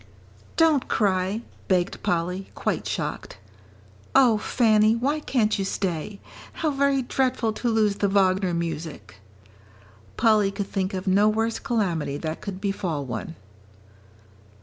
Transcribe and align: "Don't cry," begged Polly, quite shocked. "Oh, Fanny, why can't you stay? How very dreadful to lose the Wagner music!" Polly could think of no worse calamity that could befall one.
"Don't 0.57 0.87
cry," 0.87 1.43
begged 1.67 2.01
Polly, 2.01 2.49
quite 2.55 2.87
shocked. 2.87 3.37
"Oh, 4.15 4.39
Fanny, 4.39 4.95
why 4.95 5.19
can't 5.19 5.59
you 5.59 5.63
stay? 5.63 6.19
How 6.53 6.71
very 6.71 7.03
dreadful 7.03 7.53
to 7.53 7.69
lose 7.69 7.97
the 7.97 8.07
Wagner 8.09 8.55
music!" 8.55 9.17
Polly 10.17 10.49
could 10.49 10.65
think 10.71 10.95
of 10.95 11.05
no 11.05 11.29
worse 11.29 11.59
calamity 11.59 12.17
that 12.17 12.41
could 12.41 12.59
befall 12.59 13.05
one. 13.05 13.35